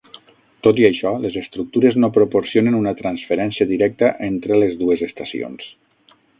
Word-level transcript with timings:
Tot 0.67 0.79
i 0.83 0.87
això, 0.87 1.11
les 1.25 1.37
estructures 1.41 1.99
no 2.05 2.09
proporcionen 2.15 2.79
una 2.79 2.95
transferència 3.03 3.69
directa 3.75 4.13
entre 4.33 4.61
les 4.65 4.77
dues 4.83 5.09
estacions. 5.11 5.73